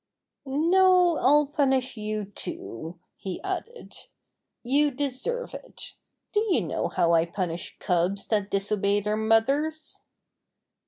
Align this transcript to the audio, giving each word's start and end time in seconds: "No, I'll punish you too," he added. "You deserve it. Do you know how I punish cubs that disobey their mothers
"No, 0.47 1.19
I'll 1.19 1.45
punish 1.45 1.95
you 1.95 2.25
too," 2.25 2.97
he 3.17 3.39
added. 3.43 3.93
"You 4.63 4.89
deserve 4.89 5.53
it. 5.53 5.93
Do 6.33 6.39
you 6.49 6.61
know 6.61 6.87
how 6.87 7.13
I 7.13 7.27
punish 7.27 7.77
cubs 7.77 8.25
that 8.29 8.49
disobey 8.49 9.01
their 9.01 9.15
mothers 9.15 9.99